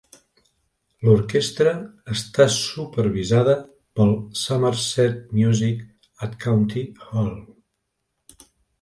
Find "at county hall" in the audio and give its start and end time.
6.29-7.33